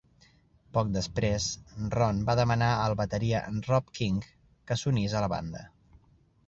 Poc 0.77 0.87
després, 0.95 1.49
Ron 1.97 2.23
va 2.31 2.37
demanar 2.41 2.71
al 2.87 2.97
bateria 3.03 3.43
Rob 3.69 3.95
King 4.01 4.19
que 4.41 4.81
s'unís 4.83 5.19
a 5.21 5.25
la 5.29 5.33
banda. 5.37 5.65